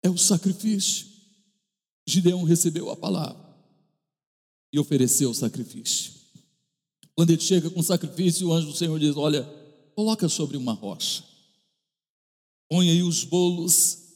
[0.01, 1.05] É o sacrifício.
[2.07, 3.46] Gideão recebeu a palavra
[4.71, 6.13] e ofereceu o sacrifício.
[7.15, 9.43] Quando ele chega com o sacrifício, o anjo do Senhor diz: Olha,
[9.95, 11.23] coloca sobre uma rocha,
[12.69, 14.07] põe aí os bolos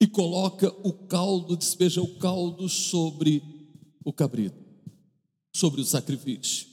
[0.00, 3.42] e coloca o caldo, despeja o caldo sobre
[4.04, 4.56] o cabrito,
[5.54, 6.66] sobre o sacrifício.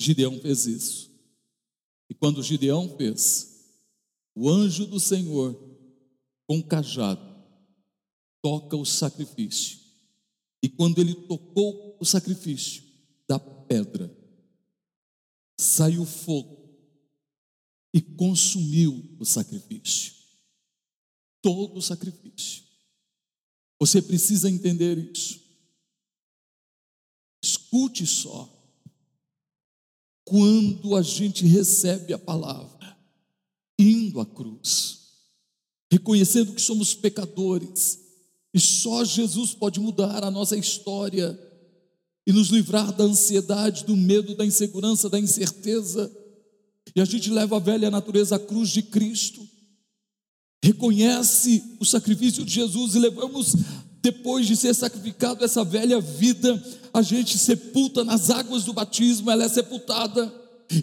[0.00, 1.10] Gideão fez isso.
[2.08, 3.50] E quando Gideão fez,
[4.34, 5.54] o anjo do Senhor,
[6.48, 7.22] com um cajado,
[8.42, 9.79] toca o sacrifício.
[10.62, 12.82] E quando ele tocou o sacrifício
[13.28, 14.14] da pedra,
[15.58, 16.60] saiu fogo
[17.92, 20.14] e consumiu o sacrifício.
[21.42, 22.64] Todo o sacrifício.
[23.78, 25.40] Você precisa entender isso.
[27.42, 28.56] Escute só.
[30.24, 32.96] Quando a gente recebe a palavra,
[33.78, 35.00] indo à cruz,
[35.90, 38.09] reconhecendo que somos pecadores,
[38.52, 41.38] e só Jesus pode mudar a nossa história
[42.26, 46.10] e nos livrar da ansiedade, do medo, da insegurança, da incerteza.
[46.94, 49.40] E a gente leva a velha natureza à cruz de Cristo,
[50.62, 53.54] reconhece o sacrifício de Jesus e levamos,
[54.02, 59.44] depois de ser sacrificado, essa velha vida, a gente sepulta nas águas do batismo, ela
[59.44, 60.32] é sepultada.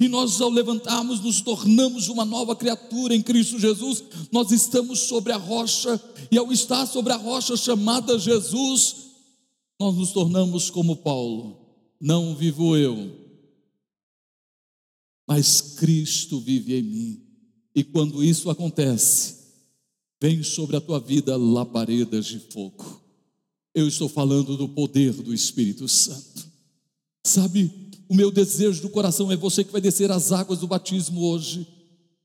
[0.01, 4.03] E nós, ao levantarmos, nos tornamos uma nova criatura em Cristo Jesus.
[4.31, 9.07] Nós estamos sobre a rocha, e ao estar sobre a rocha chamada Jesus,
[9.79, 11.57] nós nos tornamos como Paulo,
[12.01, 13.15] não vivo eu,
[15.27, 17.21] mas Cristo vive em mim.
[17.75, 19.35] E quando isso acontece,
[20.21, 23.01] vem sobre a tua vida labaredas de fogo.
[23.75, 26.47] Eu estou falando do poder do Espírito Santo.
[27.23, 31.21] Sabe, o meu desejo do coração é você que vai descer as águas do batismo
[31.21, 31.67] hoje,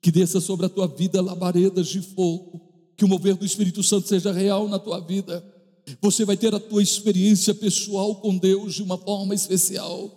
[0.00, 2.60] que desça sobre a tua vida labaredas de fogo,
[2.96, 5.44] que o mover do Espírito Santo seja real na tua vida.
[6.00, 10.10] Você vai ter a tua experiência pessoal com Deus de uma forma especial.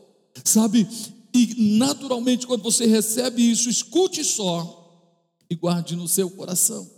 [0.43, 0.87] Sabe?
[1.33, 4.83] E naturalmente, quando você recebe isso, escute só
[5.49, 6.89] e guarde no seu coração.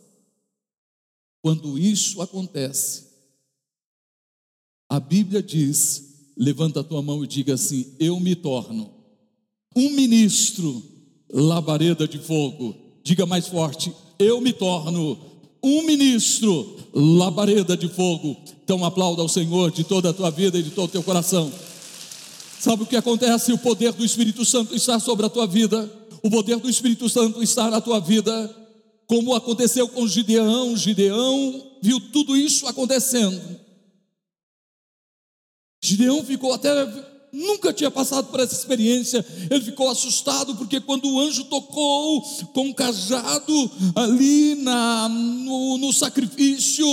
[1.42, 3.08] Quando isso acontece,
[4.90, 8.92] a Bíblia diz: levanta a tua mão e diga assim: Eu me torno
[9.76, 10.84] um ministro,
[11.32, 12.76] labareda de fogo.
[13.04, 15.18] Diga mais forte: Eu me torno
[15.64, 18.38] um ministro, labareda de fogo.
[18.64, 21.52] Então aplauda ao Senhor de toda a tua vida e de todo o teu coração.
[22.60, 23.54] Sabe o que acontece?
[23.54, 25.90] O poder do Espírito Santo está sobre a tua vida.
[26.24, 28.56] O poder do Espírito Santo está na tua vida.
[29.06, 33.40] Como aconteceu com Gideão, Gideão viu tudo isso acontecendo.
[35.88, 36.70] Gideão ficou até
[37.32, 39.26] nunca tinha passado por essa experiência.
[39.50, 42.22] Ele ficou assustado porque quando o anjo tocou
[42.54, 46.86] com um cajado ali na, no, no sacrifício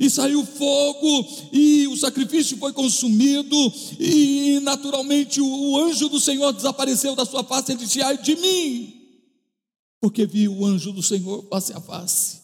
[0.00, 3.56] e saiu fogo e o sacrifício foi consumido
[3.98, 7.72] e naturalmente o, o anjo do Senhor desapareceu da sua face.
[7.72, 8.94] Ele disse: Ai de mim,
[10.00, 12.42] porque vi o anjo do Senhor face a face.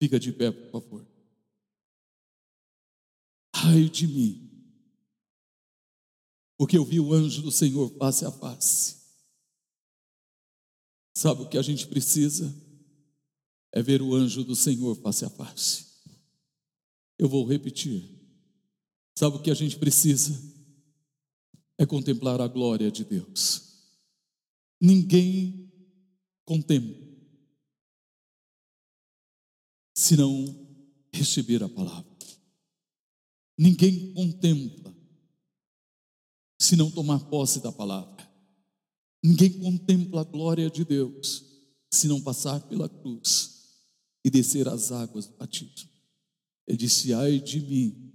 [0.00, 1.11] Fica de pé, por favor.
[3.64, 4.50] Ai de mim,
[6.58, 8.96] porque eu vi o anjo do Senhor face a face.
[11.14, 12.54] Sabe o que a gente precisa?
[13.72, 15.86] É ver o anjo do Senhor face a face.
[17.18, 18.08] Eu vou repetir.
[19.16, 20.40] Sabe o que a gente precisa?
[21.78, 23.72] É contemplar a glória de Deus.
[24.80, 25.72] Ninguém
[26.44, 27.00] contempla
[29.94, 30.44] se não
[31.12, 32.11] receber a palavra.
[33.62, 34.92] Ninguém contempla
[36.60, 38.28] se não tomar posse da palavra.
[39.22, 41.44] Ninguém contempla a glória de Deus
[41.88, 43.78] se não passar pela cruz
[44.24, 45.88] e descer as águas do batismo.
[46.66, 48.12] Ele disse: Ai de mim,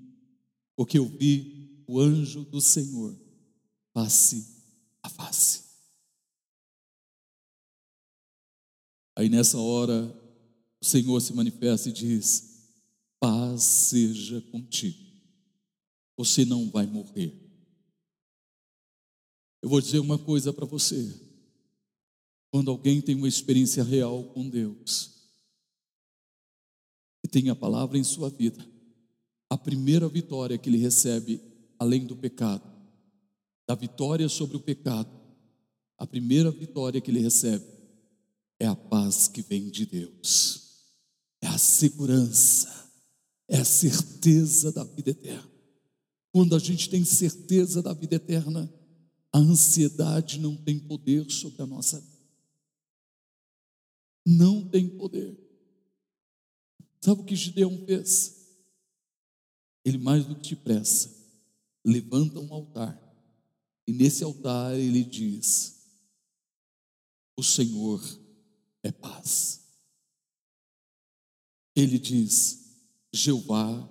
[0.76, 3.18] porque eu vi o anjo do Senhor
[3.94, 4.66] face
[5.02, 5.64] a face.
[9.16, 10.14] Aí nessa hora,
[10.82, 12.68] o Senhor se manifesta e diz:
[13.18, 15.07] Paz seja contigo,
[16.18, 17.32] você não vai morrer.
[19.62, 21.14] Eu vou dizer uma coisa para você.
[22.52, 25.16] Quando alguém tem uma experiência real com Deus,
[27.24, 28.66] e tem a palavra em sua vida,
[29.50, 31.42] a primeira vitória que ele recebe,
[31.78, 32.68] além do pecado,
[33.68, 35.12] da vitória sobre o pecado,
[35.98, 37.66] a primeira vitória que ele recebe
[38.60, 40.86] é a paz que vem de Deus,
[41.42, 42.90] é a segurança,
[43.48, 45.57] é a certeza da vida eterna.
[46.32, 48.72] Quando a gente tem certeza da vida eterna,
[49.32, 52.18] a ansiedade não tem poder sobre a nossa vida.
[54.26, 55.38] Não tem poder.
[57.02, 58.36] Sabe o que Gideão fez?
[59.86, 61.18] Ele mais do que depressa
[61.88, 63.02] levanta um altar
[63.88, 65.88] e nesse altar ele diz:
[67.38, 68.04] O Senhor
[68.84, 69.66] é paz.
[71.74, 72.76] Ele diz:
[73.14, 73.90] Jeová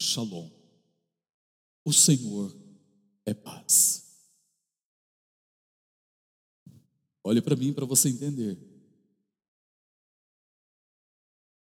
[0.00, 0.55] Shalom.
[1.86, 2.52] O Senhor
[3.24, 4.26] é paz.
[7.22, 8.58] Olhe para mim para você entender.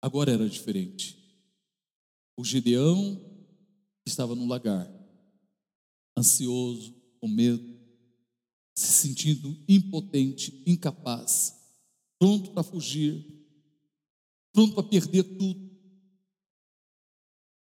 [0.01, 1.21] Agora era diferente.
[2.37, 3.21] O Gideão
[4.07, 4.89] estava no lagar,
[6.17, 7.77] ansioso, com medo,
[8.77, 11.53] se sentindo impotente, incapaz,
[12.17, 13.25] pronto para fugir,
[14.53, 15.69] pronto para perder tudo,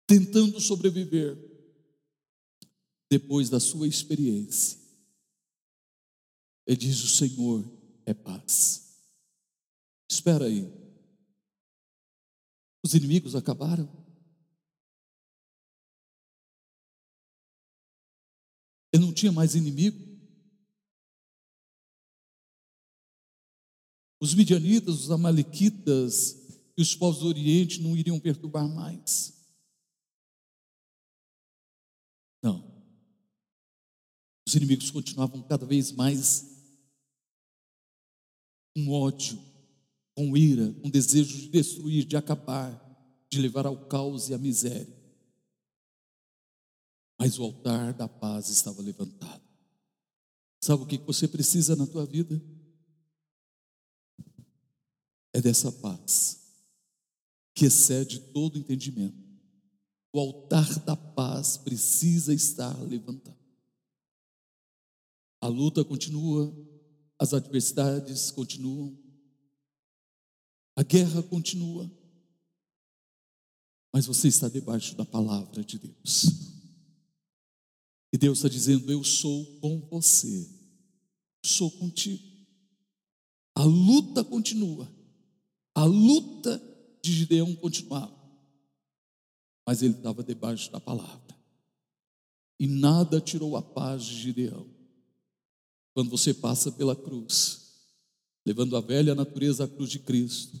[0.07, 1.44] tentando sobreviver.
[3.17, 4.77] Depois da sua experiência,
[6.67, 7.63] ele diz: O Senhor
[8.05, 8.99] é paz.
[10.11, 10.65] Espera aí.
[12.83, 13.87] Os inimigos acabaram?
[18.91, 19.97] Ele não tinha mais inimigo?
[24.19, 26.35] Os midianitas, os amalequitas
[26.77, 29.33] e os povos do Oriente não iriam perturbar mais.
[32.43, 32.74] Não.
[34.55, 36.45] Os inimigos continuavam cada vez mais
[38.73, 39.37] com ódio,
[40.15, 42.73] com ira, com desejo de destruir, de acabar,
[43.29, 44.95] de levar ao caos e à miséria.
[47.19, 49.43] Mas o altar da paz estava levantado.
[50.63, 52.41] Sabe o que você precisa na tua vida?
[55.33, 56.39] É dessa paz
[57.53, 59.21] que excede todo entendimento.
[60.13, 63.34] O altar da paz precisa estar levantado.
[65.45, 66.51] A luta continua,
[67.19, 68.97] as adversidades continuam,
[70.75, 71.87] a guerra continua,
[73.93, 76.25] mas você está debaixo da palavra de Deus.
[78.11, 80.49] E Deus está dizendo: Eu sou com você,
[81.45, 82.23] sou contigo.
[83.53, 84.91] A luta continua,
[85.75, 86.59] a luta
[87.03, 88.19] de Gideão continuava,
[89.63, 91.37] mas ele estava debaixo da palavra,
[92.59, 94.74] e nada tirou a paz de Gideão
[95.95, 97.71] quando você passa pela cruz,
[98.45, 100.59] levando a velha natureza à cruz de Cristo,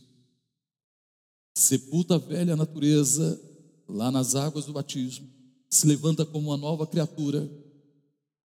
[1.53, 3.39] sepulta a velha natureza
[3.85, 5.29] lá nas águas do batismo,
[5.69, 7.51] se levanta como uma nova criatura,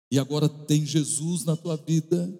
[0.08, 2.32] e agora tem Jesus na tua vida,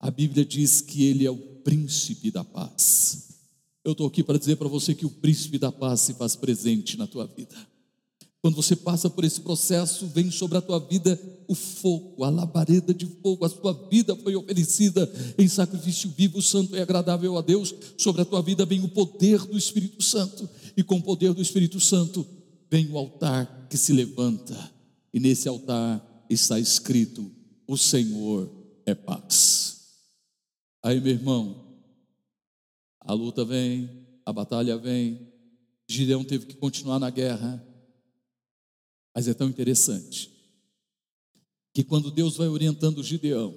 [0.00, 3.36] a Bíblia diz que Ele é o príncipe da paz.
[3.84, 6.96] Eu estou aqui para dizer para você que o príncipe da paz se faz presente
[6.96, 7.54] na tua vida.
[8.42, 12.92] Quando você passa por esse processo, vem sobre a tua vida o fogo, a labareda
[12.94, 13.44] de fogo.
[13.44, 17.74] A tua vida foi oferecida em sacrifício vivo, santo e agradável a Deus.
[17.98, 21.42] Sobre a tua vida vem o poder do Espírito Santo, e com o poder do
[21.42, 22.26] Espírito Santo
[22.70, 24.56] vem o altar que se levanta,
[25.12, 27.30] e nesse altar está escrito:
[27.66, 28.50] O Senhor
[28.84, 29.76] é paz.
[30.82, 31.66] Aí, meu irmão,
[33.00, 35.32] a luta vem, a batalha vem.
[35.88, 37.64] Gideão teve que continuar na guerra
[39.16, 40.30] mas é tão interessante
[41.72, 43.56] que quando Deus vai orientando Gideão,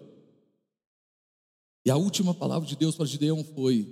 [1.85, 3.85] e a última palavra de Deus para Gideão foi: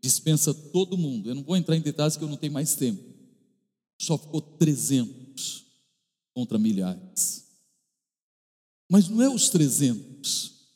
[0.00, 1.28] dispensa todo mundo.
[1.28, 3.02] Eu não vou entrar em detalhes que eu não tenho mais tempo.
[4.00, 5.66] Só ficou 300
[6.32, 7.48] contra milhares.
[8.88, 10.68] Mas não é os 300,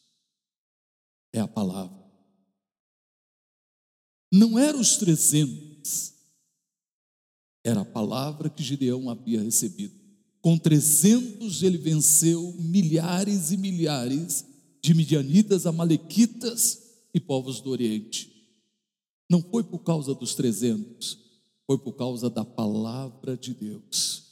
[1.33, 2.03] é a palavra.
[4.33, 6.15] Não eram os 300,
[7.65, 10.02] era a palavra que Gideão havia recebido.
[10.43, 14.45] Com 300 ele venceu milhares e milhares
[14.83, 16.83] de midianitas, amalequitas
[17.15, 18.31] e povos do Oriente.
[19.31, 21.17] Não foi por causa dos 300,
[21.65, 24.25] foi por causa da palavra de Deus.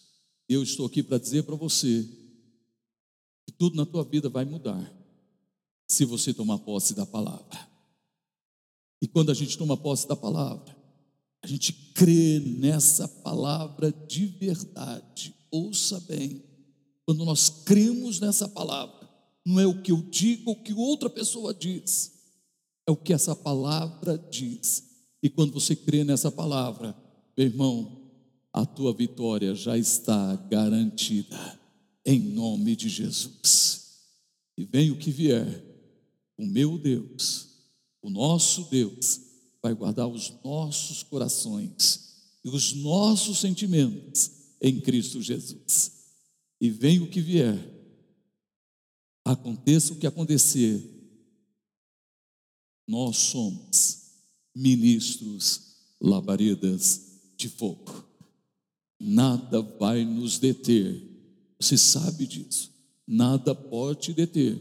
[0.48, 2.06] Eu estou aqui para dizer para você
[3.46, 4.92] que tudo na tua vida vai mudar
[5.88, 7.70] se você tomar posse da palavra.
[9.00, 10.76] E quando a gente toma posse da palavra,
[11.40, 15.39] a gente crê nessa palavra de verdade.
[15.50, 16.42] Ouça bem,
[17.04, 19.08] quando nós cremos nessa palavra,
[19.44, 22.12] não é o que eu digo ou o que outra pessoa diz,
[22.86, 24.84] é o que essa palavra diz.
[25.22, 26.96] E quando você crê nessa palavra,
[27.36, 28.00] meu irmão,
[28.52, 31.60] a tua vitória já está garantida,
[32.04, 33.98] em nome de Jesus.
[34.56, 35.64] E vem o que vier,
[36.38, 37.48] o meu Deus,
[38.02, 39.20] o nosso Deus,
[39.62, 42.10] vai guardar os nossos corações
[42.44, 45.92] e os nossos sentimentos em Cristo Jesus.
[46.60, 47.58] E vem o que vier,
[49.24, 50.82] aconteça o que acontecer,
[52.86, 54.00] nós somos
[54.54, 58.04] ministros labaredas de fogo.
[58.98, 61.00] Nada vai nos deter.
[61.58, 62.70] Você sabe disso.
[63.06, 64.60] Nada pode te deter.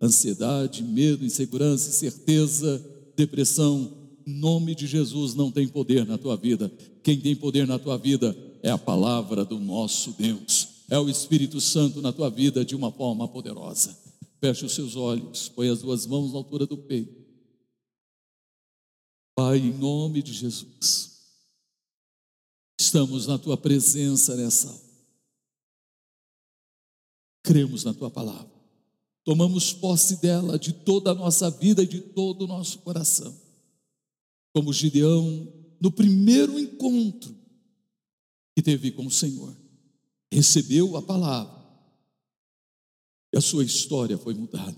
[0.00, 2.78] Ansiedade, medo, insegurança, incerteza,
[3.16, 6.70] depressão, nome de Jesus não tem poder na tua vida.
[7.02, 10.68] Quem tem poder na tua vida é a palavra do nosso Deus.
[10.88, 13.96] É o Espírito Santo na tua vida de uma forma poderosa.
[14.40, 17.20] Feche os seus olhos, põe as duas mãos na altura do peito.
[19.36, 21.10] Pai, em nome de Jesus,
[22.80, 24.82] estamos na tua presença nessa.
[27.42, 28.50] Cremos na tua palavra.
[29.24, 33.50] Tomamos posse dela de toda a nossa vida e de todo o nosso coração
[34.52, 37.34] como Gideão, no primeiro encontro
[38.60, 39.56] que teve com o Senhor,
[40.30, 41.58] recebeu a palavra
[43.32, 44.76] e a sua história foi mudada.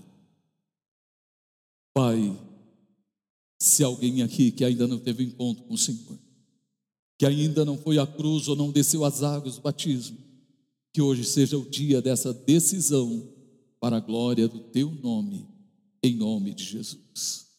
[1.93, 2.39] Pai,
[3.59, 6.17] se alguém aqui que ainda não teve encontro com o Senhor,
[7.19, 10.17] que ainda não foi à cruz ou não desceu as águas do batismo,
[10.93, 13.29] que hoje seja o dia dessa decisão
[13.81, 15.45] para a glória do teu nome,
[16.01, 17.52] em nome de Jesus.